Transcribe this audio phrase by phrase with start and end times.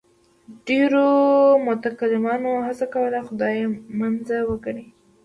[0.67, 1.07] ډېرو
[1.67, 3.57] متکلمانو هڅه کوله خدای
[3.99, 4.85] منزه وګڼي.